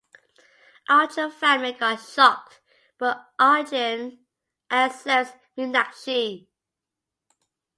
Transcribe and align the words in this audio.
Arjun 0.89 1.29
family 1.29 1.73
got 1.73 1.97
shocked 2.01 2.59
but 2.97 3.23
Arjun 3.37 4.17
accepts 4.71 5.33
Meenakshi. 5.55 6.47